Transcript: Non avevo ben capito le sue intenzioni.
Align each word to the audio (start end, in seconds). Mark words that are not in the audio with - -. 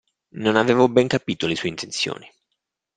Non 0.43 0.55
avevo 0.55 0.89
ben 0.89 1.05
capito 1.07 1.45
le 1.45 1.55
sue 1.55 1.69
intenzioni. 1.69 2.27